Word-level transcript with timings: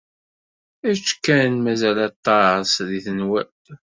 Ečč 0.89 1.07
kan. 1.25 1.53
Mazal 1.63 1.97
aṭas 2.09 2.71
deg 2.87 3.03
tenwalt. 3.05 3.65